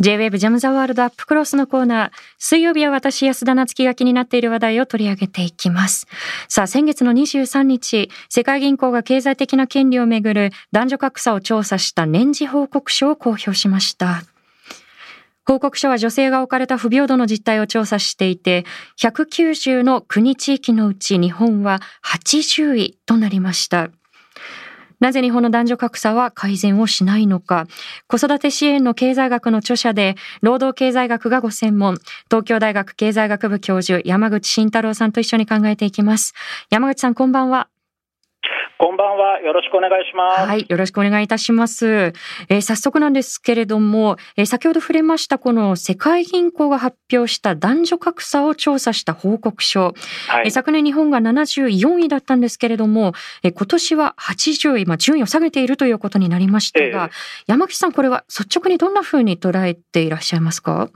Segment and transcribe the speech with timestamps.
[0.00, 2.10] J-WAVE ジャムザワールドアップクロスのコーナー。
[2.38, 6.06] 水曜日は私、安田夏樹が気になっている話題を取り上げていきます。
[6.48, 14.22] さあ、先月の23日、世界銀行が経済的な権利をめぐる男女格差を調査した年次報告書を公表しました。
[15.46, 18.64] 報告書は女性が置かれた不平等の実態を調査していて、
[18.98, 23.90] 190の国地域のうち日本は80位となりました。
[25.02, 27.66] なぜ日本の男女格差は改善をしないのか。
[28.06, 31.98] 子育て支援の経済学の著者で、労働経済学がご専門、
[32.30, 36.34] 東京大学経済学部教授、山口慎太郎さんと一緒に考えていきます。
[36.70, 37.71] 山口さん、こんばんは。
[38.84, 39.40] こんばんは。
[39.42, 40.48] よろしくお願いします。
[40.48, 42.12] はい、よろしくお願いいたします。
[42.48, 49.94] えー早速なんですけれども、えー先ほど触れましたこの世界銀行が発表した男女格差を調査した報告書。
[50.26, 53.12] はいえー昨年日本が74位だったんですけれども、
[53.44, 57.14] えー今年は80位、まあ、順位を下げているということになりましたが、え
[57.46, 60.88] 山口さん、これは率直にどんなふうに捉えていらっしゃいますか？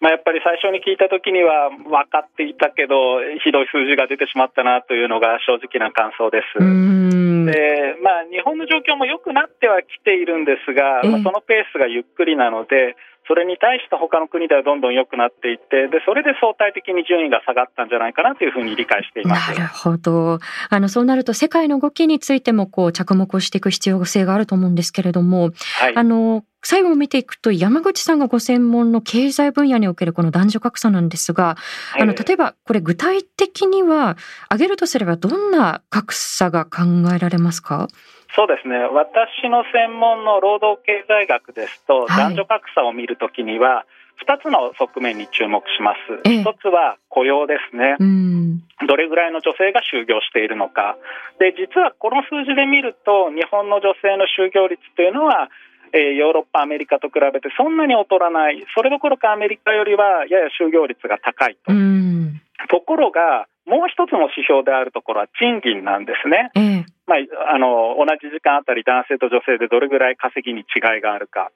[0.00, 6.58] まあ、やっぱり最初に聞いたときには分かっていたけど、ひどい数字が出てしまったなというのが正直な感想です。
[6.58, 12.96] でまあ、日本の状況も良くなってはきているんですが、ええまあ、そのペースがゆっくりなので、
[13.28, 19.52] それに対して他の国ではどんどん良くなっていって、でそれで相対的に順位が下がったんじゃないかなというふうに理解しています。
[19.52, 20.40] なるほど。
[20.70, 31.56] あの、そうなると世界の動きについてもこう着目をしていく必要性があると思うんですけれども、はいあの、最後を見ていくと山口さんがご専門の経済分野におけるこの男女格差なんですが、
[31.98, 34.16] あの、ええ例えばこれ具体的には
[34.46, 36.82] 挙げるとすればどんな格差が考
[37.14, 37.88] えられますか？
[38.36, 43.86] そうですね私の専門の労働経済学ですと、はい男女格差を見るときには、
[44.26, 46.20] 2つの側面に注目します。
[46.28, 47.96] ええ一つは雇用ですね。
[47.98, 48.60] うん。
[48.86, 50.96] どれぐらいの女性が就業しているのか。
[51.38, 55.48] で、実はこの数字で見ると、日本の女性の就業率というのは、
[55.92, 58.64] えーヨーロッパ、アメリカと比べてそんなに劣らない。
[58.74, 61.72] それどころかアメリカよりはやや就業率が高いと。
[61.72, 62.40] うん。
[62.68, 66.50] ところが、もう一つの指標であるところは賃金なんですね。
[66.54, 66.86] ええ。
[67.06, 71.50] まあ、あの同じ時間あたり男性と女性でどれぐらい稼ぎに違いがあるか。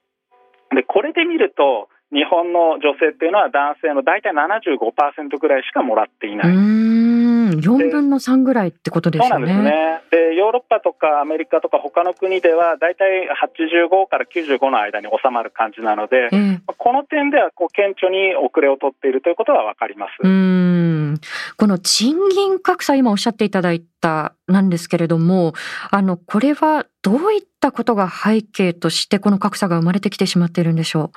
[0.74, 7.33] でこれで見ると日本の女性っていうのは男性の大体75%ぐらいしかもらっていない。
[7.46, 7.60] うーん。
[7.60, 9.46] 4分の3ぐらいってことですよね。
[9.46, 10.02] ですね。
[10.10, 16.60] で、ヨーロッパとかアメリカとか他の国では大体85から95の間に収まる感じなので、ええ。
[16.76, 20.10] この点ではこう顕著に遅れを取っているということはわかります。
[20.20, 21.20] うーん
[21.56, 25.54] この賃金格差今おっしゃっていただいたなんですけれども
[25.90, 31.12] あのこれはどういったことが背景としてこの格差が生まれてきてしまっているんでしょ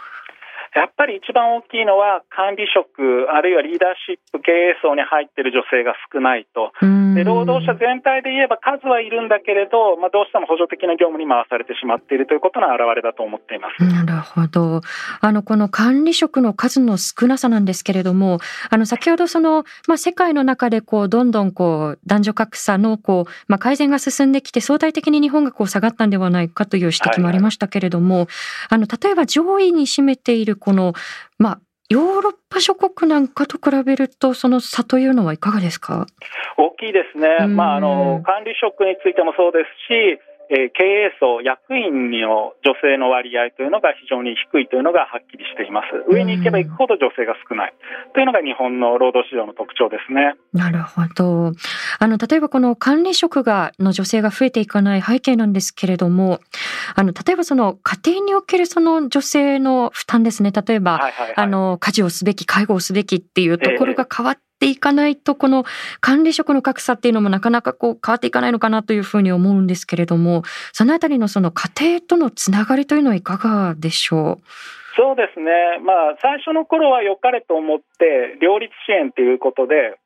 [0.78, 6.72] やっぱり一番大きいのは管理職あるいはリーダーシップ経営層に入っている女性が少ないと。
[7.18, 13.82] で労働者全体で言えば数はいるんだけれど、まあ、どうしても補助的な業務に回されてしまっているということの表れだと思っています。
[13.82, 14.82] なるほど。
[15.22, 18.38] あの、この管理職の数の少なさなんですけれども、
[18.70, 28.28] あの、先ほどその、まあ、世界の中でこう、どんどんこう、男女格差のこう、まあ、改善が進んできて、相対的に日本がこう、下がったんではないかという指摘もありましたけれども、
[28.70, 30.91] あの、例えば上位に占めているこの、
[31.39, 36.05] まあ、ヨーロッパ諸国なんかと比べると、その差というのはいかがですか？
[36.57, 37.55] 大きいですね、うん。
[37.55, 40.19] まあ、あの管理職についてもそうですし、
[40.50, 45.88] えー経営層、役員の女性の割合というのが非常に低いというのがはっきりしています。
[46.08, 47.74] 上に行けば行くほど女性が少ない
[48.13, 50.35] というのが日本の労働市場の特徴ですね。
[50.53, 51.52] なるほど。
[52.00, 56.40] あの、例えばこの管理職が、の女性が増えていかない背景なんですけれども、
[56.96, 60.52] あの、例えばその家庭におけるその女性の負担ですね。
[60.52, 65.66] 例えば、はいはいはい、あの、家事をすべき、介護をすべきっていうところが変わってっていかないと、この
[66.01, 70.41] 管理職の格差っていうのもなかなかこう変わっていかないのかなというふうに思うんですけれども、
[70.73, 74.44] そのあたりのその家庭とのつながりというのはいかがでしょう？
[74.96, 75.51] そうですね、
[75.85, 80.00] まあ、最初の頃は良かれと思って、両立支援ということで、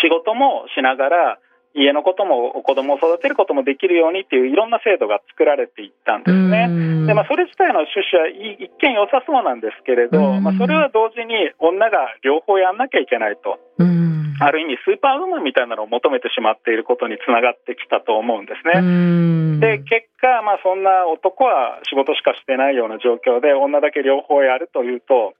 [0.00, 1.38] 仕事もしながら、
[1.78, 6.24] 家のことも子供を育てることもできるようにっていういろんな制度が作られていったんう。
[6.24, 6.68] ですね。
[6.68, 14.34] ねでまあ、それ自体の趣旨はい一見良さそうなんですけれど、うんまあ、それは同時に女が両方やんなきゃいけないと、うん。
[14.40, 18.78] ある意味スーパーウーマンみたいなのを求めてしまっていることにつながってきたと思うんですね。
[18.78, 25.34] うんで結果、まあ、そんな男は仕事しかしてないような状況で女だけ両方やるというと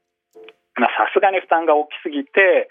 [0.78, 2.70] まあさすがに負担が大きすぎて、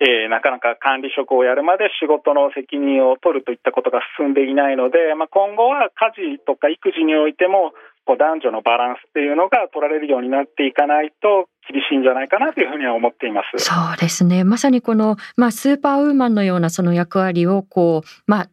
[0.00, 7.72] えーなかなか管理職をやるまで仕事の責任を取るといったことが進んでいないので、まあ、今後は家事とか育児においても
[8.16, 13.62] 男女のバランスっていうのが取られるようになっていかないと厳しいんじゃないかなというふうには思っています。
[13.62, 14.44] そうですね。
[14.44, 18.48] まさにこの、まあ、スーパーウーマンのようなその役割を、こう、まあ、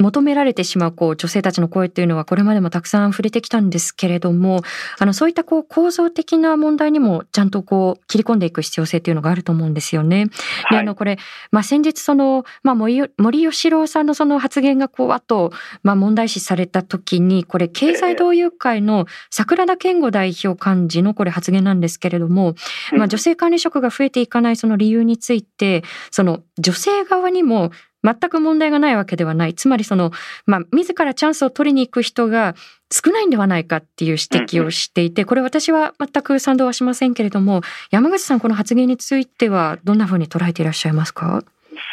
[0.00, 4.62] 求められてしまうこう女性たちの声っていうのはこれまでもたくさん触れてきたんですけれども
[4.98, 10.26] あのそういったこう構造的な問題にもちゃんとこう切り込んでいく必要性っていうのがあると思うんですよね。
[10.70, 11.18] であのこれ、
[11.50, 13.08] まあ、先日その、まあ、森
[13.50, 15.52] 喜朗さんのその発言がこうあと、
[15.82, 22.54] まあ、問題視された時にこれ経済同友会の桜田健吾代表幹事のこれ発言なんですけれども、
[22.92, 27.70] まあ、女性管理職が増えていかないその理由についてその女性側にも
[28.02, 29.54] 全く問題がないわけではない。
[29.54, 30.10] つまりその、
[30.46, 32.54] まあ、自らチャンスを取りに行く人が
[32.90, 37.60] 少ないんではないかっていう指摘をしていて、これ私は全く賛同はしませんけれども、
[37.90, 41.44] 山口さんこの発言についてはどんなふうに捉えていらっしゃいますか？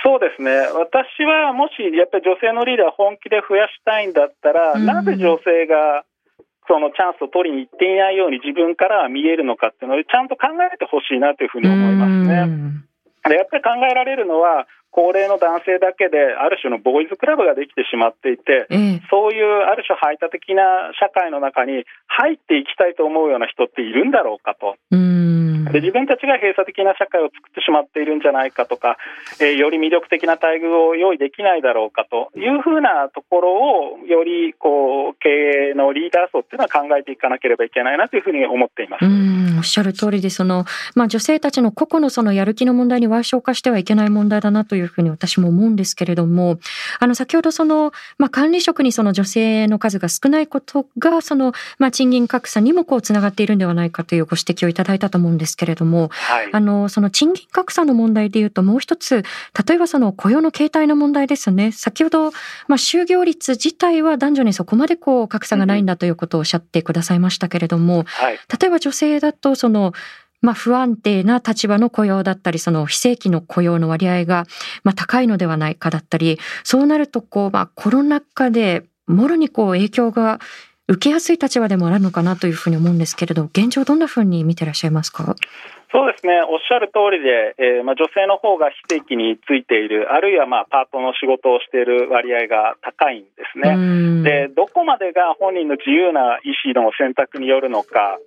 [0.03, 0.51] そうですね。
[0.51, 6.03] 私はもしやっぱり女性のリーダー本気で増やしたいんだったら、うん、なぜ女性が
[6.67, 12.35] そのチャンスを取りに行っていないように自分からは見えるのかっていうのをちゃんと考えてほしいなというふうに思いますね。
[13.31, 18.65] やっぱり考えられるのは、高齢の男性だけである種のボーイズクラブができてしまっていて、
[19.11, 24.75] そういうある種排他的な社会の中に入っていきたいと思うような人っているんだろうかと。
[25.71, 28.97] で自分たちが閉鎖的な社会を作ってしまっているんじゃないかとか、
[29.39, 33.53] えー、より魅力的な待遇を用意できないだろうかというふうなところ
[33.93, 39.05] をよりこう経営のリーダー層っていうのは考えていかなければいけないなというふうに思っています。
[39.57, 40.65] おっしゃる通りでその、
[40.95, 46.59] まあ、女性たちの個々のそのやる気の問題に矮小化してはいけない問題だなというふうに私も思うんですけれども
[46.99, 59.23] あの先ほどその、まあ、管理職にその女性の数が少ないことがその、まあ、賃金格差にもこうつながっているんではないかというご指摘をいただいたと思うんですけれども、はい、あの、その賃金格差の問題でいうと、もう一つ、
[59.67, 61.71] 例えばその雇用の形態の問題ですね。
[61.73, 62.31] 先ほど、
[62.67, 69.93] まあ、就業率自体は男女にそこまでこう格差がないんだということをおっしゃってくださいましたけれども、はい、例えば女性だと、その、
[70.41, 74.45] まあ、不安定な立場の雇用だったり、その非正規の雇用の割合が、
[74.83, 80.39] まあ、高いのではないかだったり、そうなると、こう、まあ、コロナ禍で、もろにこう影響が
[80.89, 85.35] 受けやすい立場でもあるのかなというふうに思うんですけれど、現状どんなふうに見てらっしゃいますか？
[85.89, 94.23] そうですね、おっしゃる通りで、えーまあ、女性の方が非正規についている、あるいはまあパートの仕事をしている割合が高いんですね。
[94.23, 98.19] で、どこまでが本人の自由な意思の選択によるのか、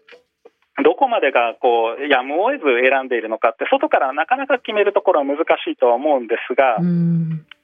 [0.82, 6.78] どこまでがこうやむを得ず選んでいるのかって、外からなかなか決めるところは難しいとは思うんですが、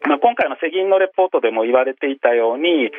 [0.07, 2.91] まあ、今回の世銀のレポートでも言われていたように、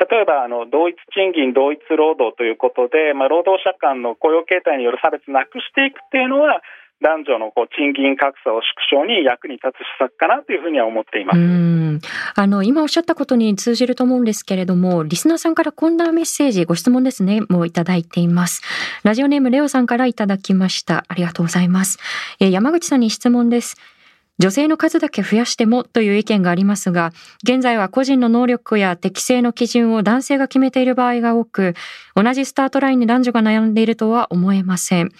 [0.00, 6.62] 例えばあの同一賃金、同一労働ということで、まあ、労働者間の雇用形態による差別なくしていくっていうのは、
[7.02, 8.60] 男女のこう賃金格差を
[8.90, 11.40] 縮小に役に立つ施策かなというふうには思っています
[12.34, 18.62] あの今おっしゃったことに通じると思うんですけれども、リスナーさんからこんなメッセージ、ご質問ですね、もういただいています。
[19.02, 21.04] ラジオネームレオさんからいただきました。
[21.08, 21.98] ありがとうございます。
[22.40, 23.76] えー、山口さんに質問です。
[24.38, 31.74] 女性の数だけ増やしてもという意見がありますが、現在は個人の能力や適性の基準を男性が決めている場合が多く、
[32.14, 35.10] 同じスタートラインに男女が悩んでいるとは思えません。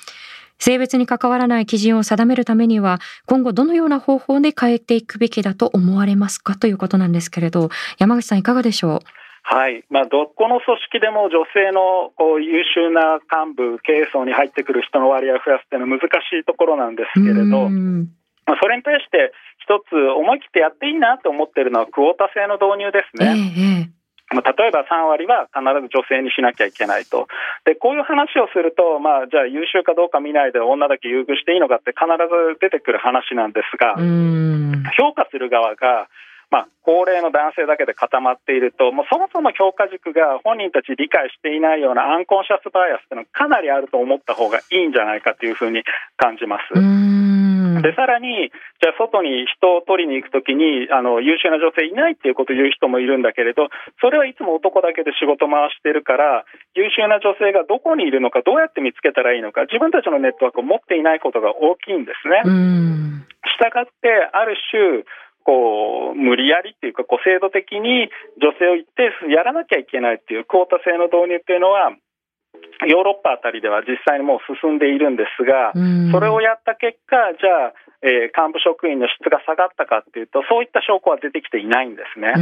[0.59, 7.69] 性別に関わらない基準を定めるためには、今後どのような方法で変えていくべきだと思われますかということなんですけれど、
[7.99, 8.99] 山口さんいかがでしょう？
[9.43, 9.85] はい。
[9.91, 19.33] まあ、どこの組織でも女性のこう優秀な幹部、経営層に入ってくる人の割合を増やすというのは難しいところなんですけれど、まあ、それに対して
[19.63, 23.35] 一つ思い切ってやっていいなと思っているのはクオータ制の導入ですね。
[23.57, 23.96] ええ
[24.31, 27.29] 例えば3割は必ず女性にしなきゃいけないと。
[27.65, 33.95] で、こういう話をすると、まあ、じゃあ優秀かどうか見ないで女だけ優遇していいのかって必ず出てくる話なんですが、
[34.99, 36.09] 評価する側が、
[36.51, 45.83] まあ、高齢の男性だけで固まっていると、もうそもそも評価軸が本人たち理解していないようなアンコンシャスバイアスっていうのはかなりあると思った方がいいんじゃないかというふうに
[46.17, 47.66] 感じます。
[47.87, 48.51] で、さらに、
[48.83, 53.71] じゃあ外に人を取りに行くときに、あの、優秀な女性いないっていうことを言う人もいるんだけれど、
[54.03, 56.43] それはいつも男だけで仕事回してるから、
[56.75, 62.43] 優秀な女性がどこにいるのか、どうやって見つけたらいいのか、自分たちのネットワークを持っていないことが大きいんですね。
[63.55, 65.07] したがって、ある種、
[65.47, 68.11] こう、無理やりっていうか、こう、制度的に
[68.43, 71.95] 女性を一定数やらなきゃいけないっていうクオータ制の導入っていうのは、
[72.89, 75.73] ヨーロッパあたりでは実際にもう進んでいるんですが、
[76.13, 77.73] それをやった結果、じゃあ、
[78.03, 82.35] えー、幹部職員の質が下がったかっていうと、そういった証拠は出てきていないんですね。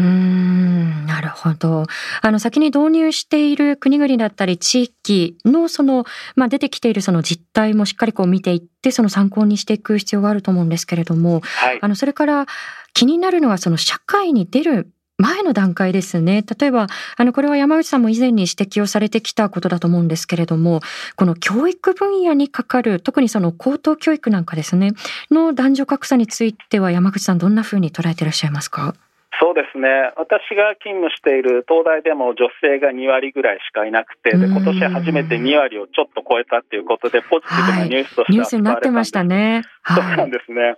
[1.06, 1.84] なるほど。
[2.22, 6.04] あの、先に導入している国々だったり地域のその、
[6.34, 12.46] まあ、出てきているその実態もしっかりこう見ていって、その参考にしていく必要があると思うんですけれども、はい、あの、それから
[12.92, 16.44] 気になるのはその社会に出る前の段階ですね。
[16.58, 20.80] 例えば、あの、これは山口さんも以前に指摘をされてきたことだと思うんですけれども、
[21.16, 24.92] この教育分野にかかる、特にその高等教育なんかですね、
[25.30, 28.94] の男女格差については山口さんどんなふうに捉えていらっしゃいますか？
[29.40, 39.62] そうですね私が勤務している東大でも女性が2割ぐらいしかいなくて、で今年初めて2割をちょっと超えたということで、ポジティブなニュースとして、はい、ニュースになってましたね。
[39.82, 40.76] はい、そうなんですね。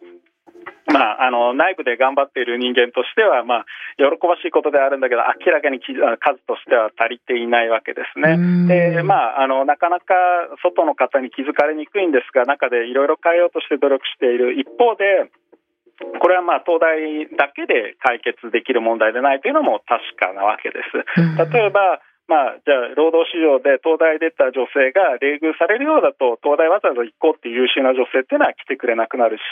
[0.86, 3.66] まあ、あの内部で頑張っている人間としては、まあ、
[3.98, 5.98] 喜ばしいことであるんだけど、明らかに数
[6.46, 8.38] としては足りていないわけですね。
[8.68, 10.14] でまあ、あのなかなか
[10.62, 15.30] 外の方に気づかれにくいんですが、中でいろいろ変えようとして努力している一方で、
[16.20, 21.50] これはまあ東大だけで解決できる問題でないというのも確かなわけです。
[21.50, 29.42] 例えばまあ、じゃあ、労働市場で東大出た女性が冷遇されるようだと、東大わざわざ行こうっていう優秀な女性っていうのは来てくれなくなるし、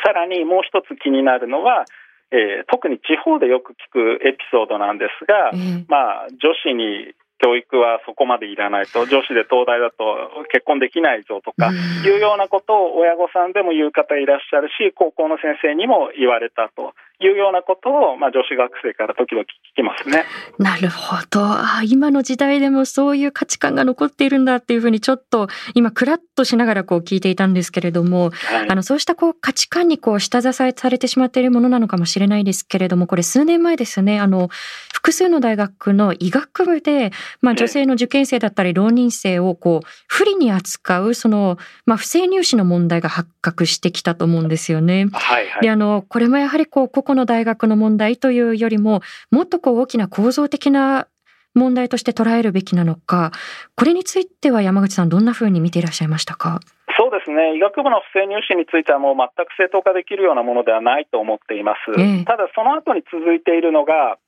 [0.00, 1.84] さらにもう一つ気になるのは、
[2.32, 5.52] えー、特に地方でよく聞くエピソードなんですが、
[5.88, 19.46] まあ、女子に教育はそこまでいらないと、女子で東大だと結婚できないぞとかいうようなことを親御さんでも言う方いらっしゃるし、高校の先生にも言われたというようなことを、まあ、女子学生から時々聞
[19.76, 20.24] きますね。
[20.58, 21.40] なるほど。
[21.42, 34.48] あ今の時代でもそういう価値観が残っているんだっていうふうにちょっと今クラッとしながらこう聞いていたんですけれども、はい、あのそうしたこう価値観にこう下支えされてしまっているものなのかもしれないですけれども、これ数年前ですね、あの
[34.92, 37.10] 複数の大学の医学部で、
[37.42, 45.08] まあ、女性の受験生だったり浪人生をこう不利に扱うその、まあ、不正入試の問題が発覚してきたと思うんですよね。
[45.12, 49.00] はいはい、であのこれもやはりこう個々の大学の問題というよりも
[49.30, 51.08] もっとこう大きな構造的な
[51.54, 53.32] 問題として捉えるべきなのか
[53.74, 56.60] これについては山口さんどんなふうに見ていらっしゃいましたか？
[56.96, 61.98] そうですね、医学部の不正入試については、もう全く正当化できるようなものではないと思っています。
[61.98, 64.18] ええ、ただ、その後に続いているのが、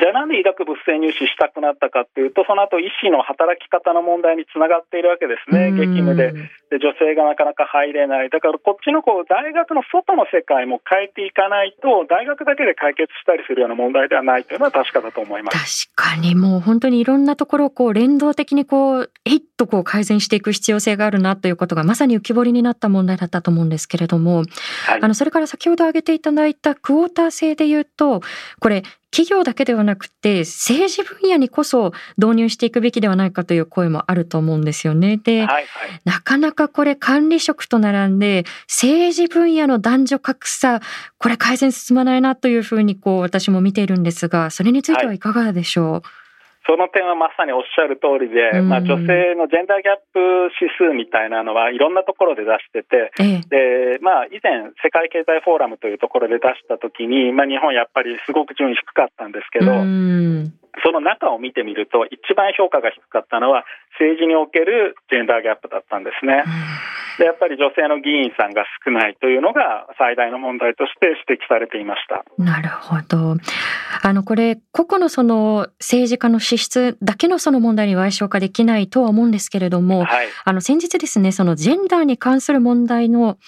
[0.00, 6.32] じゃあなんで医学部不正入試したくなったかっていうと、その後医師の働き方の問題につながっているわけですね、激務で
[6.72, 15.86] で、女性がなかなか入れない、だからこっちのこう大学の外の世界も変えていかないと、大学だけで解決したりするような問題ではないというのは確かだと思います。
[15.92, 24.46] 確かに、もう本当にいろんなところをこう連動的にこう、えっとこう改善していく必要性があるなということが、まさに浮き彫りになった問題だったと思うんですけれども、はい、
[25.02, 28.22] あのそれから先ほど挙げていただいたクォーター制でいうと、
[28.60, 35.18] これ、企業だけではなくて政治分野にこそ導入していくべきではないかという声もあると思うんですよね。
[35.18, 35.66] で、はいはい、
[36.06, 40.80] なかなかこれ管理職と並んで政治分野の男女格差
[41.18, 45.18] これ改善進まないなというふうにこう私も見ているんですがそれについてはい。
[45.18, 46.02] かがでしょう、はい
[46.66, 53.10] その点はまさにおっしゃる通りで、まあ、女性のジェンダーギャップ指数みたいなのはいろんなところで出してて、
[53.50, 59.74] でまあ、以前、世界経済フォーラムというところで出したときに、まあ、日本やっぱりすごく順位低かったんですけど、
[60.84, 63.64] その中を見てみると、一番評価が低かったのは、
[63.98, 66.44] 政治におけるジェンダーギャップだったんですね。
[67.18, 72.24] でやっぱり女性の議員さんが少ないというのが最大の問題として指摘されていました。
[72.42, 73.36] なるほど。
[74.02, 83.38] あのこれ個々のその政治家の資質だけのその問題に賠償化できないとは思うんですけれども、はい、あの先日ですねそのジェンダーに関する問題の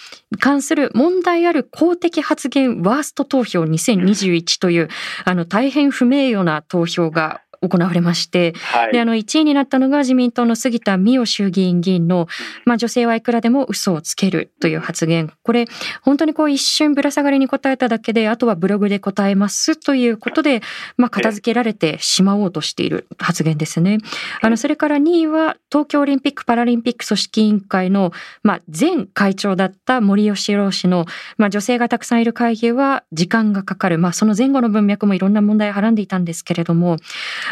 [0.41, 4.89] 関する問題ある公的発言ワースト投票2021という、
[5.25, 12.29] あの大変不名誉な投票が行われまして、はい、であの1位になったのが自民党の杉田水脈衆議院議員の、
[12.65, 15.33] まあ、女性はいくらでも嘘をつけるという発言。
[15.43, 15.67] これ
[16.03, 20.63] 本当にこう一瞬ぶら下がりに答えただけであとはブログで答えますということで、
[20.97, 23.99] まあ、片付けられてしまおうとしている発言ですね。
[24.41, 31.07] あのそれから2位は東京オリンピック・パラリンピック組織委員会の、まあ、前会長だった森喜朗氏の、
[31.37, 36.97] まあ、女性がたくさんいる会議は時間がかかる、まあ、その前後の文脈もいろんな問題をはらんでいたんですけれども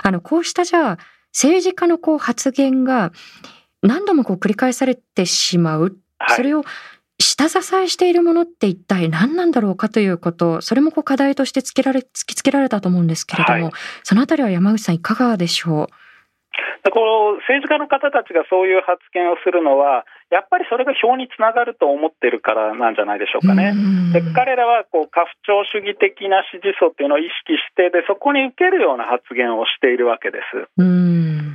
[0.02, 0.98] あの、こうしたじゃあ、
[1.32, 3.12] 政治家のこう発言が
[3.82, 5.96] 何度もこう繰り返されてしまう。
[6.18, 6.62] はい、それを
[7.18, 15.86] 下支えしているものって一体何なんだろうかということ、それもこう課題として突きられ突きつけられたと思うんですけれども、はい、そのあたりは山口さんいかがでしょう？
[16.90, 23.74] この政治家の方たちがそういう発言をするのは、やっぱりそれが票につながると思ってるからなんじゃないでしょうかね。
[24.12, 30.66] で彼らはこう家父長主義的な支持層っていうのを意識してで、そこに受けるような発言をしているわけです。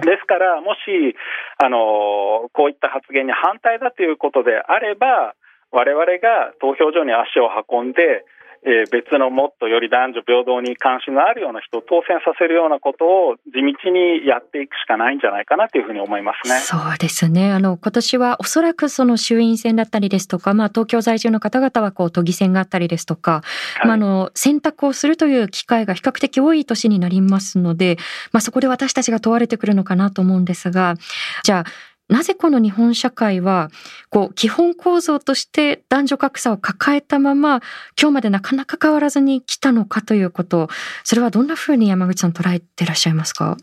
[0.06, 1.16] ですから、もし
[1.58, 5.36] あのこういった発言に反対だということであれば、
[5.72, 8.24] 我々が投票所に足を運んで、
[8.64, 16.60] えー、別のもっとより男女平等に関心のあるような人を当選させるようなことを地道にやっていくしかないんじゃないかなというふうに思いますね。
[16.60, 17.52] そうですね。
[17.52, 23.42] あの今年はおそらくその衆院選だったりですとか、まあ東京在住の方々はこう都議選があったりですとか、
[23.80, 27.98] はい、まああの選択をするという機会が比較的多い年になりますので、
[28.32, 30.96] まあそこで私たちが問われてくるのかなと思うんですが、
[31.44, 31.66] じゃあ
[32.10, 33.70] なぜこの日本社会は、
[34.10, 37.62] こう、基本構造として男女格差を抱えたまま、
[38.00, 40.70] 今日までなかなか変わらずに来たのかということ、
[41.04, 43.58] それはどんなふうに山口さん捉えてらっしゃいますか？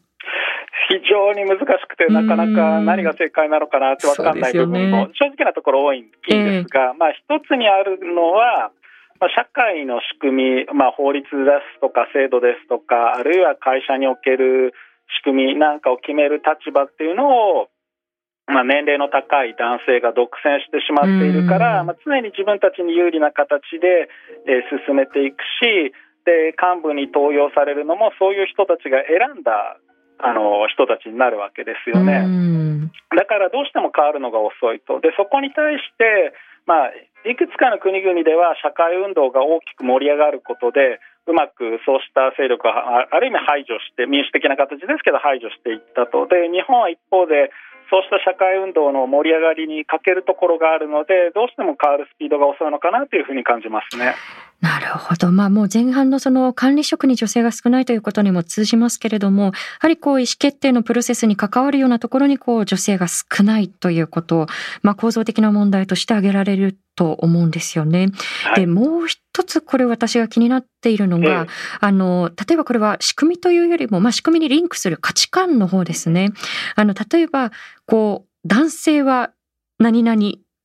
[0.90, 8.70] 非常に難しくて、なかなか何が正解なのかなって分かんない部分も正直なところ多いんですが、まあ一つにあるのは、
[9.20, 14.74] まあ、社会の仕組み、まあ、法律ですとか制度ですとか、あるいは会社における
[15.22, 17.28] 仕組みなんかを決める立場っていうの
[17.60, 17.68] を、
[18.46, 24.08] まあ、年齢の高い男性が独占してしまっているから、まあ、常に自分たちに有利な形で、
[24.44, 25.92] えー、進めていくし
[26.28, 29.80] で幹部に登用されるのもそういう人たちが選んだ
[30.20, 32.24] あの人たちになるわけですよね。
[33.16, 35.00] だからどうしても変わるのが遅いと。
[35.00, 36.32] でそこに対して
[36.66, 36.92] まあ、
[37.28, 47.52] いくつかの国々では社会運動が大きく盛り上がることでうまくそうした勢力をある意味排除して民主的な形ですけど排除していったとで日本は一方で
[47.90, 54.14] そうした社会運動の盛り上がりに欠けるところがあるのでどうしても変わるスピードが遅いのかなというふうに感じますね。
[54.64, 55.30] なるほど。
[55.30, 64.46] まあもう前半のその管理職に女性が少ないということにも通じますけれども、やはりこう意思決定のプロセスに関わるようなところにこう女性が少ないということを、
[64.82, 68.08] まあ構造的な問題として挙げられると思うんですよね。
[68.44, 71.46] はい、で、もう一つこれ私が気になっているのが、ええ、
[71.80, 76.32] あの、例えばこれは仕組みというよりも、まあ仕組みにリンクする価値観の方ですね。
[76.76, 77.50] あの、例えば、
[77.86, 79.32] こう、男性は
[79.78, 80.20] 何々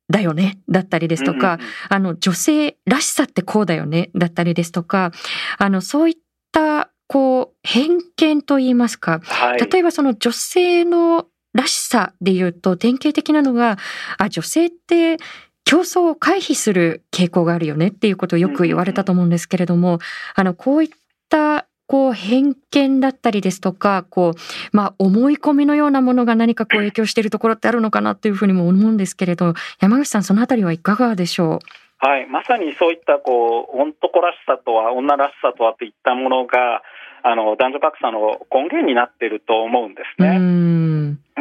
[0.09, 1.59] だよねだったりですとか、
[1.89, 5.11] あの女性らしさってこうだよねだったりですとか、
[5.57, 6.15] あのそういっ
[6.51, 13.77] たこう偏見といいますか、はい、例えばその女性のらしさで言うと典型的なのが、
[14.17, 15.17] あ、女性って
[15.65, 19.99] 競争を回避する傾向があるよねっていうことをよく言われたと思うんですけれども、
[20.35, 20.95] あの、こういった
[21.89, 31.59] こう偏見だったりですとか、こう、まあ思い込みのようなものが何かこう影響しているところってあるのかなというふうにも思うんですけれど、山口さんそのあたりはいかがでしょう？
[32.07, 36.83] はい、まさにそういったこう男らしさとは女らしさとはといったものが
[37.23, 40.39] あの男女格差の根源になっていると思うんですね。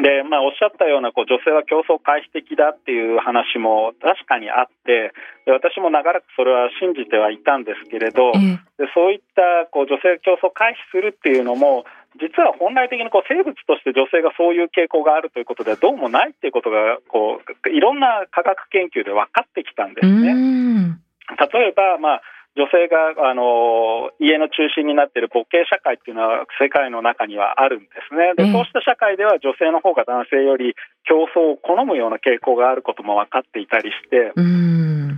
[0.03, 5.13] で、まあ、おっしゃったようなこう女性は競争回避的だっていう話も確かにあって
[5.47, 11.85] で私も長らくそれは信じてはいたんですけれど、でそういったこう女性競争回避するっていうのも
[12.17, 20.99] 実は本来的にこう生物として女性がそういう傾向があるということではどうもないっていうことがこういろんな科学研究で分かってきたんですね。
[21.29, 22.23] 例えば、まあ
[22.59, 28.35] 女性があの家の中心になっている母系社会っていうのは世界の中にはあるんですね。
[28.35, 30.75] で、そうした社会では女性の方が男性より
[31.07, 34.35] 競争を好むような傾向があることも分かっていたりして、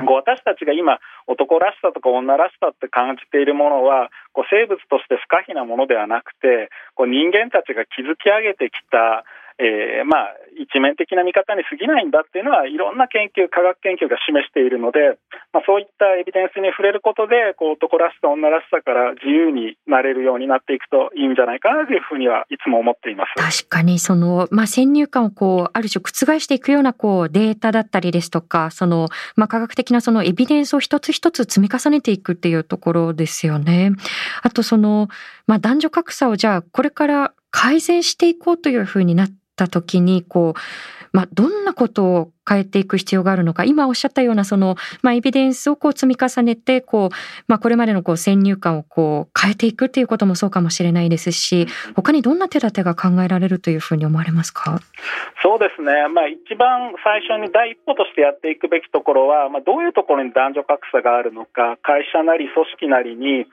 [0.04, 9.24] こう私たちが今男らしさとか女らしさって感じているものはこう生物として不可避なものではなくてこう人間たちが築き上げてきた
[9.60, 15.20] えー、まあ、一面的な見方に過ぎないんだっていうのは、いろんな研究、科学研究が示しているので、
[15.52, 23.36] まあ、そういったエビデンスに触れることで、こう男らしさ、女らしさから自由になれるようになっていくといいんじゃないかなというふうにはいつも思っています。
[23.36, 33.92] 確かに、その、まあ、先入観をこう、ある種覆していくような、こう、データだったりですとか、その、まあ、科学的なそのエビデンスを一つ一つ積み重ねていくっていうところですよね。
[34.42, 35.08] あと、その、
[35.46, 40.60] まあ、男女格差をじゃあ、これから改善していこうというふうになってった時に、こう、
[41.12, 47.14] まあ、どんなことを変えていく必要があるのか、今おっしゃったような、その、まあ、エビデンスをこう積み重ねて、こう、
[47.48, 54.78] まあ、これまでのこう先入観をこう変えていくっていうこともそうかもしれないですし、他にどんな手立てが考えられるというふうに思われますか？
[55.42, 56.06] そうですね。
[56.14, 63.46] まあ、一番最初に第一歩としてやっていくべきところは、まあ、どういうところに男女格差があるのか、会社なり組織なりに、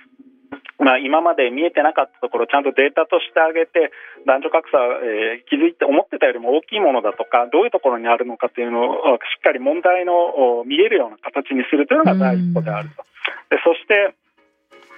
[0.79, 3.91] まあ、今まで見えてなかったところをちゃんとデータとしてあげて
[4.25, 13.01] 男女格差、えー、気づいて思ってたよりも大きいものだとかどういうところにあるのかというのをしっかり問題の見えるような形にするというのが第一歩であると。
[13.49, 14.13] でそして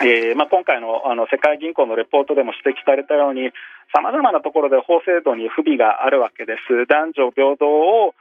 [0.01, 3.51] えーまあ、今回のあの世界銀行のレポートでも指摘されたように
[3.91, 6.87] さまざまなところで法制度に不備があるわけです。
[6.87, 8.15] 男女平等を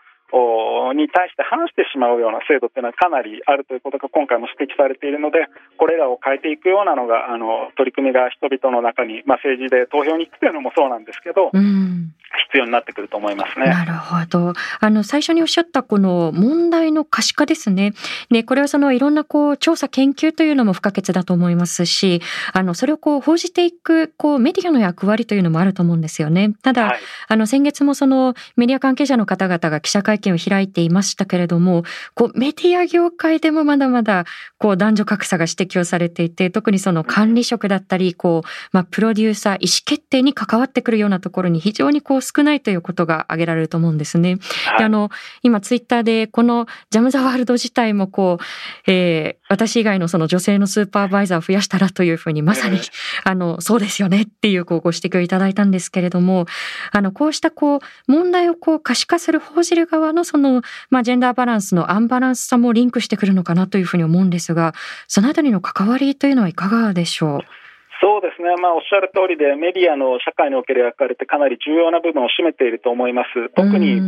[0.92, 5.46] に対して話してしまうような制度っていうのはかなりあるということが今回も指摘されているので
[5.78, 12.12] これらを変えていくようなのがあの取り組みが人々の中に、まあ、政治で投票に行くというのもそうなんですけど、うん、
[12.48, 13.66] 必要になってくると思いますね。
[13.66, 17.94] なるほどあの最初におっしゃったこの問題の可視化ですね
[18.30, 22.20] ねこれはそのいろんなこう調査研究というのも不可欠だと思いますし
[22.52, 26.52] あのそれをこう報じていくこうメディアの役割というのもあると思うんですよね。
[26.62, 34.24] ただ、はい、あの先月もそのメディア関係者の方々が記者会見を開いていましたけれども、こうメディア業界でもまだまだ
[34.58, 44.38] こう男女格差が指摘をされていて、特にその管理職だったり、こう、まあ、プロデューサー、意思決定に関わってくるようなところに非常にここう少ないということが挙げられると思うんですね。
[44.66, 45.10] はい、であの
[45.42, 52.78] 今ツイッターでこのジャム・ザ・ワールド自体もこう、えー、私以外のその女性のスーパーバイザーを増やしたらというふうにまさに、
[53.24, 56.46] あのそうですよねっていうこうご指摘をいただいたんですけれども
[56.92, 64.74] あのこうしたこう問題をこう可視化する報じる側のその、まあ、ジェンダーバランスのアンバランスさもリンクしてくるのかなというふうに思うんですが
[65.06, 67.67] そのあたりの関わりというのはいかがでしょう？
[68.00, 73.50] そうですね、まあ、おっしゃる通りで、メディアの社会における役割ってかなり重要な部分を占めていると思います。
[73.54, 73.98] 特に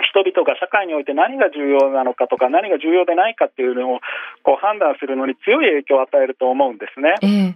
[0.00, 4.00] 人々が社会において何が重要なのかとか、何が重要でないかっていうのを
[4.42, 7.14] こう判断するのに強い影響を与えると思うんですね。
[7.22, 7.54] え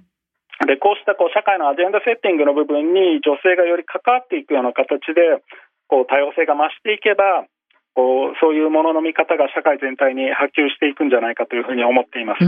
[0.64, 5.42] ー、でこうしたこう社会のアジェンダセッティングの部分に女性がより関わっていくような形で
[5.88, 7.46] こう多様性が増していけば
[7.96, 12.44] そういうものの見方が社会全体に波及していくんじゃないかというふうに思っています。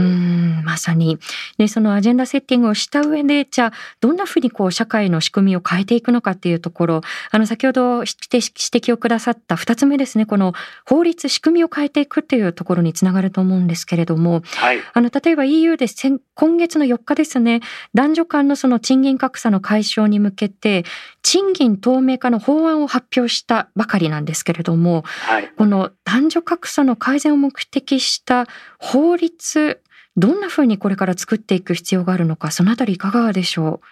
[0.67, 1.17] まさに。
[1.57, 10.53] で、そのアジェンダセッティングをした上で、じゃあ、どんなふうにこう、社会の仕組みを変えていくのかっていうところ、あの、先ほど指摘をくださった二つ目ですね、この
[10.85, 15.87] 法律、仕組みを変えていくっていうところにつながると思うんですけれども、はい、あの、例えば EU で
[16.35, 17.61] 今月の4日ですね、
[17.93, 20.83] 男女間のその賃金格差の解消に向けて、
[21.23, 28.45] 賃金透明化の法案を発表したばかりなんですけれども、はい、この男女格差の改善を目的した
[28.79, 29.81] 法律
[30.15, 33.87] どんなふうにこれから作っていく必要があるのか、そのあたりいかがでしょう？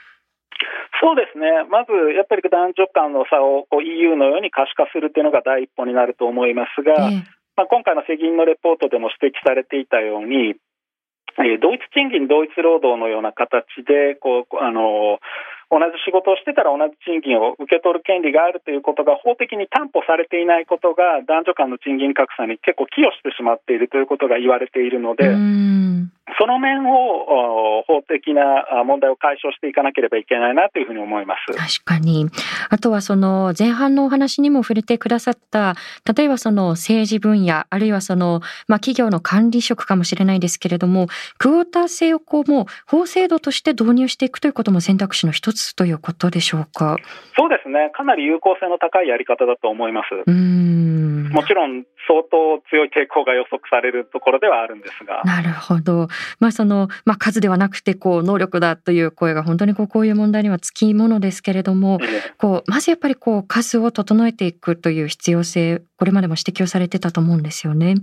[1.01, 7.23] そうですね、まずやっぱり男女間の差をこう EU のように可視化するというのが第一歩になると思いますが、えー、
[7.55, 10.55] まあ、今回の世銀のレポートでも指摘されていたように、
[11.37, 15.19] えー、同一賃金、同一労働のような形でこうあの
[15.69, 25.25] 同じ仕事をしてたら同じ賃金を受け取る権利があるということが法的に担保されていないことが男女間の賃金格差に結構寄与してしまっているということが言われているので、
[26.39, 31.53] その面を法的な問題を解消していかなければいけないなというふうに思います。
[31.79, 32.25] 確かに。
[32.69, 35.75] あとはその前半のお話にも触れてくださった、
[36.15, 41.07] 例えばその政治分野、あるいはその、まあ企業の管理職かもしれないですけれども、
[41.37, 46.97] クォーター制をこうもう法制度として導入していくということも選択肢の一つということでしょうか？
[47.37, 47.91] そうですね。
[47.93, 50.07] かなり有効性の高いやり方だと思います。
[50.25, 55.23] うんもちろん相当強い抵抗が予測されるところではあるんですが。
[55.23, 56.07] なるほど。
[56.39, 61.99] まあその、まあ数ではなくてこう能力だという声が本当にこうこういう問題にはつきものですけれども、
[62.37, 67.95] こうまずやっぱりこう数を整えていくという必要性、これまでも指摘をされてたと思うんですよね。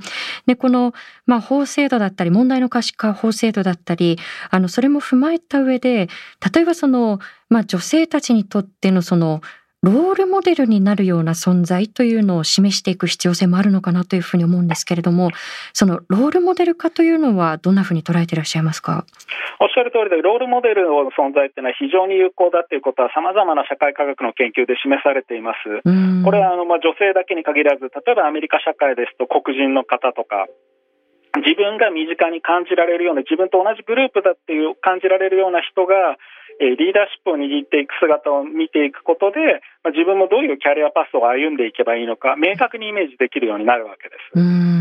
[0.47, 0.93] で、この、
[1.27, 4.19] まあ法制度だったり、問題の可視化法制度だったり、
[4.51, 6.09] あの、それも踏まえた上で、
[6.55, 9.43] 例えばその、まあ女性たちにとってのその、
[9.85, 15.33] ロールモデルになるような存在というのを示していく必要性もあるのかなというふうに思うんですけれども、
[15.73, 19.05] そのロールモデル化というのはどんなふうに捉えていらっしゃいますか？
[19.59, 25.83] おっしゃる通りで、ロールモデルの存在っていうのは非常に有効だということは様々な社会科学の研究で示されています。
[26.23, 30.47] これはあの、まあ、女性だけに限らず、例えばアメリカ社会ですと黒人の方とか、
[31.43, 36.15] 自分が身近に感じられるような、自分と同じグループだっていう感じられるような人が、
[36.61, 44.39] えリーダーシップを握っていく姿を見ていくことで、まあ、自分もどういうキャリアパスを歩んでいけばいいのか、明確にイメージできるようになるわけです。
[44.39, 44.73] うん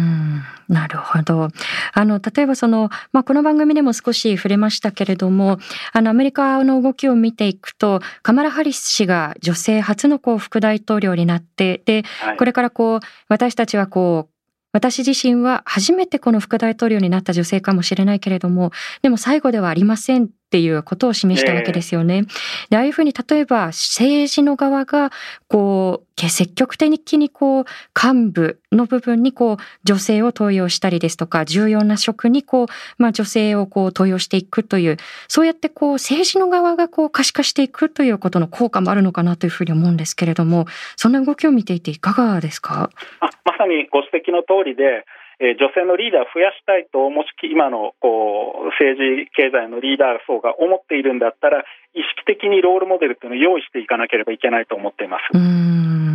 [0.71, 1.49] なるほど。
[1.93, 5.57] あの、例えばその、まあ、この番組でも少し触れましたけれども、
[5.91, 14.33] あの、アメリカの動きを見ていくと、カマラ・ハリス氏が女性初のこう副大統領になって、で、はい、これからこう、私たちはこう、
[14.71, 22.23] 私自身は初めてこの副大統領になった女性かもしれないけれども、でも最後ではありませんっていうことを示したわけですよね。
[22.69, 25.09] で、ああいうふうに例えば政治の側が、
[25.47, 34.97] こう、積極的にこう、幹部の部分にこう、女性を登用したりですとか、重要な職にこう、まあ女性をこう、登用していくという、
[35.29, 40.65] そうやってこう、政治の側がこう、可視化していくということの効果もあるのかなというふうに思うんですけれども、
[40.97, 42.89] そんな動きを見ていていかがですか？
[43.21, 45.05] あまさにご指摘の通りで、
[45.41, 56.10] え女性のリーダーを増やしたいと、もし今のこう政治、経済のリーダー層が思っているんだったら、意識的にロールモデルというのを用意していかなければいけないと思っています。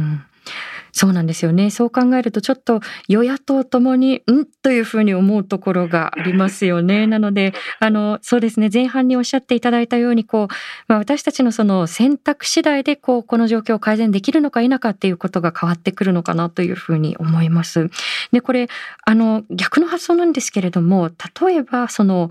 [1.02, 1.70] うんそうなんですよね。
[1.70, 4.46] そう考えるとちょっと与野党ともに、ん？
[4.62, 7.06] というふうに思うところがありますよね。
[7.06, 10.54] なので、あの、そうですね、前半におっしゃっていただいたように、こう、
[10.88, 17.90] まあ、私たちのその選択次第で、こう、この状況を改善できるのか否かっていうことが変わってくるのかなというふうに思います。
[18.32, 18.68] で、これ、
[19.04, 22.30] あの、逆の発想なんですけれども、例えば、その、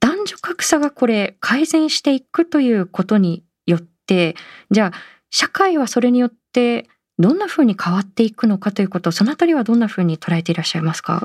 [0.00, 4.36] 男女格差がこれ改善していくということによって、
[4.70, 4.98] じゃあ、
[5.30, 6.86] 社会はそれによって
[7.18, 11.22] どんなふうに変わっていくのかということ、そのあたりはどんなふうに捉えていらっしゃいますか？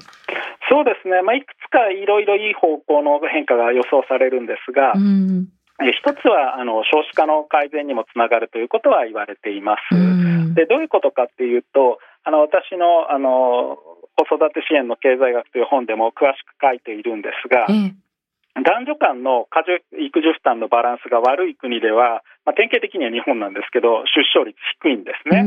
[0.70, 5.50] そうですね、まあ、いくつかいろいろいい方向の変化が予想されるんですが、うん、
[5.82, 10.54] 一つはあの少子化の改善にもつながるということは言われています。
[10.54, 13.78] でどういうことかっていうとあの私のあの
[14.16, 25.46] 子育て支援の経済学という本でも詳しく書いているんですが、ええ、男女間の家事育児負担のバランスが悪い国では、まあ、典型的には日本なんですけど出生率低いんですね。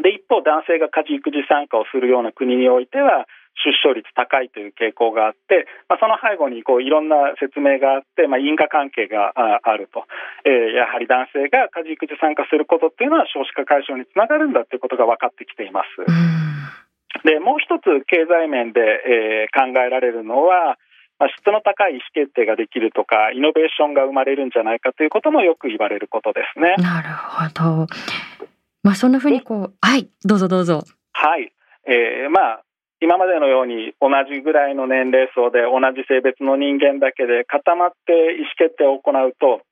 [0.00, 3.28] で一方男性が家事育児参加をするような国においては
[3.60, 10.08] 出生率高いという傾向があって、まあ、その背後にこういろんな説明があって、まあ、因果関係があると、
[10.48, 16.00] えー、やはり男性が家事育児参加することっていうのは少子化解消につながるんだということが分かってきています。
[17.28, 20.80] でもう一つ経済面で、えー、考えられるのは、
[21.22, 26.74] まあ、質の高い意思決定ができるとかイノベーションが生まれるんじゃないかということもよく言われることですね。
[26.82, 27.86] なるほど。
[28.82, 30.82] まあそんなふうにこうはいどうぞどうぞ。
[31.12, 31.52] はい、
[31.86, 32.62] えー、まあ
[32.98, 39.62] 今までのように同じぐらいの年齢層で同じ性別の人間だけで固まって意思決定を行うと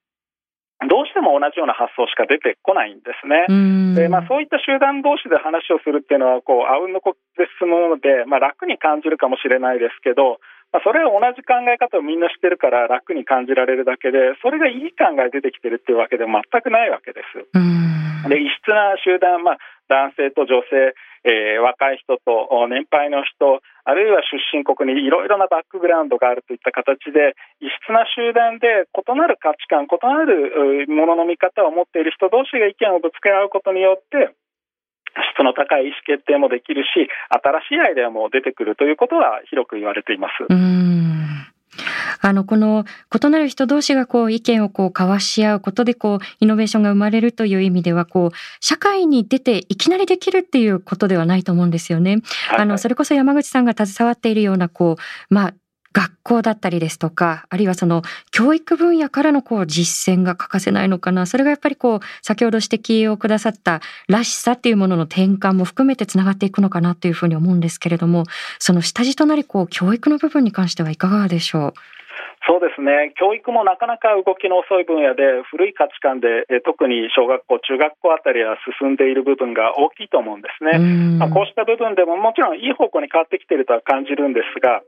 [0.88, 3.50] どうしても同じような発想しか出てこないんですね。
[3.98, 10.38] でまあ、そういった集団同士で話をするっていうのはこうあうんのこで進むので、まあ、楽に感じるかもしれないですけど、
[10.72, 17.42] まあ、それは同じ考え方をみんな知ってるから楽に感じられるだけでそれがいい考え出てきてるっていうわけでは全くないわけです。
[18.28, 34.32] で異質な集団、まあ、男性と女性えー、若い人と年配の人、あるいは出身国にいろいろなバックグラウンドがあるといった形で、異質な集団で異なる価値観、異なるものの見方を持っている人同士が意見をぶつけ合うことによって、
[35.34, 36.88] 質の高い意思決定もできるし、
[37.68, 40.32] 新しいアイデアも出てくるということは広く言われています。
[42.22, 52.18] あの、この異なる人同士がこう意見をこう交わし合うことでこうイノベーションが生まれるという意味ではこう社会に出ていきなりできるっていうことではないと思うんですよね。
[52.56, 54.96] あの、それこそ山口さんが携わっているようなこ
[55.30, 55.54] う、まあ、
[55.92, 61.26] 学校だったりですとか、あるいはその教育分野からのこう実践が欠かせないのかな。
[61.26, 68.24] それがやっぱりこう、先ほど指摘をくださったらしさっていうものの転換も含めてつながっていくのかなというふうに思うんですけれども、
[68.58, 71.72] その下地となりこう、教育の部分に関してはいかがでしょう？
[72.46, 80.78] そうですね教育もなかなか動きの遅い分野で古い価値観で特に小学校、中学校あたりは進んでいる部分が大きいと思うんですね。
[81.18, 84.80] まあ、こうした部分でももちろんいい方向に変わってきているとは感じるんですが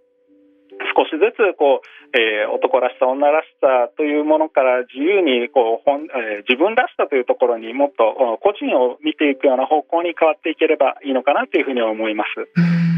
[0.95, 12.92] 少しずつこう、えー、男らしさ、女らしさというものから自由にこう本、えー、自分らしさというところにもっと個人を見ていくような方向に変わっていければいいのかなというふうに思います。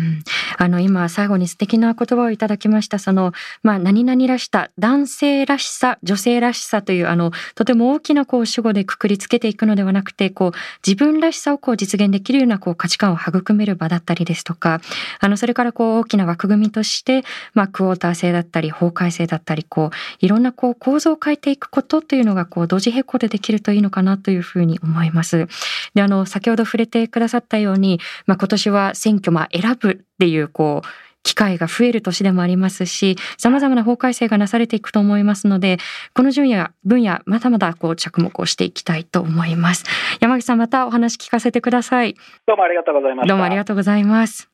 [0.58, 2.98] あの、今、最後に素敵な言葉をいただきました。
[2.98, 10.52] その、まあ、何々らしさ、男性らしさ、女性らしさという、あの、とても大きな、こう、主語でくくりつけていくのではなくて、こう、
[10.86, 14.80] 自分らしさをこう、実現できるような、こう、価値観を育める場だったりですとか、
[15.20, 25.48] あの、それから、こう、大きな枠組みとして、まあ、クォーター制だったり、法改正だったり、こう、いろんな、こう、構造を変えていくことというのが、こう、同時並行でできるといいのかなというふうに思います。
[25.94, 30.88] で、あの、先ほど触れてくださったように、まあ、今年は選挙、まあ、選ぶっていう、こう、
[31.24, 35.78] 機会が増える年でもありますし、様々な法改正がなされていくと思いますので、
[36.14, 39.84] この分野、分野、まだまだこう着目をしていきたいと思います。
[40.20, 42.14] 山口さん、またお話聞かせてください。
[42.46, 43.28] どうもありがとうございました。
[43.28, 44.53] どうもありがとうございます。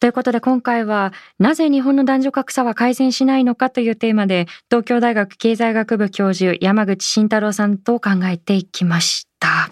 [0.00, 9.70] ということで今回は、なぜ日本の男女格差は改善しないのかというテーマで、東京大学経済学部教授山口慎太郎さんと考えていきました。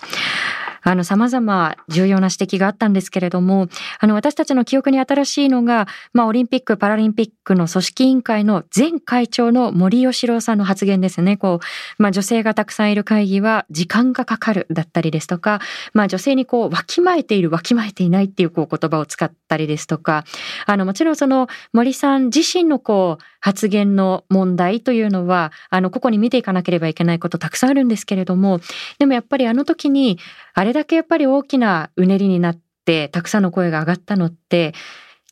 [0.83, 11.37] あの、様々重要な指摘があったんですけれども、あの、私たちの記憶に新しいのが、まあ、オリンピック・パラリンピックの組織委員会の前会長の森喜朗さんの発言ですね。
[11.37, 15.61] こう、まあ、女性がたくさんいる会議は時間がかかるだったりですとか、
[15.93, 20.25] まあ、女性にこう、わきまえている、わきまえていないっていうこう言葉を使ったりですとか、
[20.67, 28.61] あの、もちろんその森さん自身のこう、発言の問題というのは、あの、個々に見ていかなければいけないことたくさんあるんですけれども、
[28.99, 30.19] でもやっぱりあの時に、
[30.55, 32.66] あれだけやっぱり大きなうねりになって
[33.13, 34.75] たくさんの声が上がったのって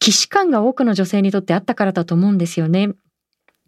[0.01, 2.91] 既視感が多くの女性にとってあったからだと思うんですよね。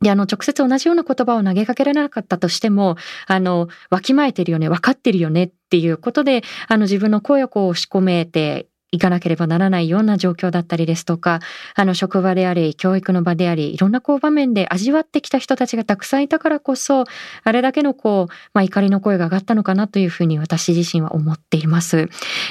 [0.03, 2.97] で、あの、直接同じような言葉を投げかけられなかったとしても、
[3.27, 11.41] あの、わきまえてるよね、分かってるよねっていうことで、あの、自分の声をこう押し込めて行かなければならないような状況だったりですとか、
[11.75, 17.05] あの職場であり、教育の場であり、いろんなこう場面で味わってきた人たちがたくさんいたからこそ、
[17.45, 22.09] あれだけのこう、まあ怒りの声が上がったのかなというふうに私自身は思っています。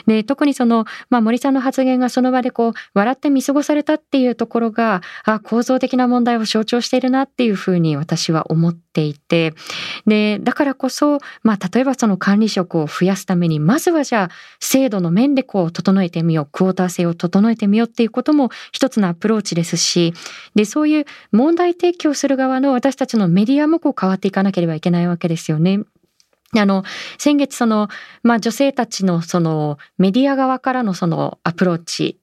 [0.08, 9.54] で、特にその、まあ森さんの発言がその場でこう、笑って見過ごされたっていうところが、あ構造的な問題を象徴しているなっていうふうに私は思ってっていて、
[10.08, 14.30] で、だからこそ、まあ、例えばその管理職を増やすために、まずはじゃあ、
[14.62, 20.14] 制度の面でこう、整えてみよう、クォーター制を整えてみようっていうことも一つのアプローチですし、
[20.56, 25.82] で、そういう問題提起をする側の私たちのメディアもこう変わっていかなければいけないわけですよね。
[26.58, 26.84] あの、
[27.18, 27.90] 先月その、
[28.24, 32.20] まあ女性たちのそのメディア側からのそのアプローチ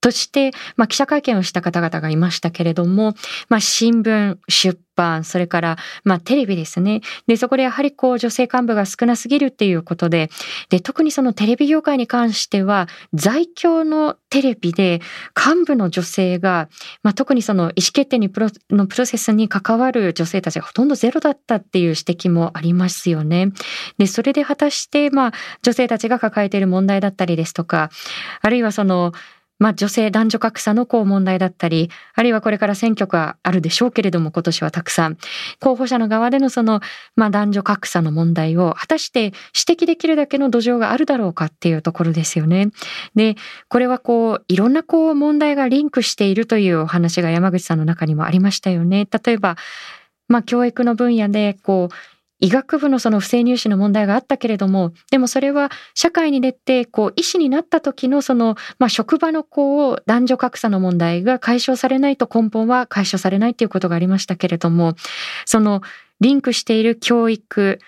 [0.00, 3.14] として、まあ、記者会見をした方々がいましたけれども、
[3.48, 7.02] まあ、新聞、出版、それから、まあ、テレビですね。
[7.26, 10.30] で、そこでやはりこう、女性幹部が少なすぎるっていうことで、
[10.70, 15.00] で、特にそのテレビ業界に関しては、在京のテレビで
[15.36, 16.68] 幹部の女性が、
[17.02, 23.52] まあ、特にその意思決定にプロのプロセスに関わる女性たちがほとんどゼロだったっていう指摘もありますよね。
[23.98, 25.32] で、それで果たして、まあ、
[25.62, 27.90] 女性たちが抱えている問題だったりですとか、
[28.40, 29.12] あるいはその、
[29.58, 35.16] まあ女性男女格差のこう問題だったり、あるいはこれから選挙があるでしょうけれども今年はたくさん、
[35.60, 36.80] 候補者の側でのその、
[37.14, 42.68] まあ男女格差の問題を果たして指摘できるだけの土壌があるだろうかっていうところですよね。
[43.14, 43.36] で、
[43.68, 49.08] これはこう、いろんなこう問題がリンクしているというお話が山口さんの中にもありましたよね。
[49.24, 49.56] 例えば、
[50.28, 64.94] まあ教育の分野でこう、医学部のその不正入試の問題があったけれども、でもそれは社会に出て、こう、医師になった時のその、まあ、職場のこう、男女格差の問題が解消されないと根本は解消されないっていうことがありましたけれども、
[65.46, 65.82] その、
[66.20, 67.78] リンクしている教育、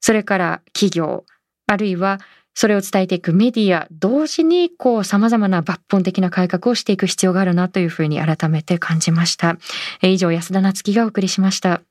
[0.00, 1.24] それから企業、
[1.66, 2.20] あるいは
[2.54, 9.56] それを伝えていくメディア、同時にこう様々な抜本的な改革をしていく必要があるなというふうに改めて感じました。
[10.02, 11.82] 以上、安田なつきがお送りしました。